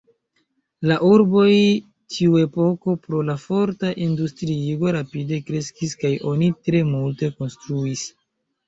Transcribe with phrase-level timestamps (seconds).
[0.91, 1.51] La urboj
[2.15, 8.11] tiuepoke pro la forta industriigo rapide kreskis kaj oni tre multe konstruis.